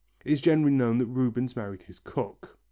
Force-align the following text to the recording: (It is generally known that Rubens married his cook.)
(It 0.25 0.31
is 0.31 0.41
generally 0.41 0.71
known 0.75 0.97
that 0.97 1.05
Rubens 1.05 1.55
married 1.55 1.83
his 1.83 1.99
cook.) 1.99 2.57